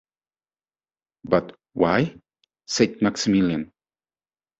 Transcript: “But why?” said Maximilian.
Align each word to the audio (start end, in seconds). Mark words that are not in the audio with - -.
“But 1.25 1.55
why?” 1.73 2.19
said 2.65 3.03
Maximilian. 3.03 3.71